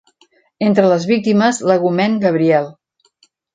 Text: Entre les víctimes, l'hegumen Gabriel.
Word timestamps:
Entre 0.67 0.85
les 0.91 1.05
víctimes, 1.11 1.61
l'hegumen 1.73 2.17
Gabriel. 2.27 2.73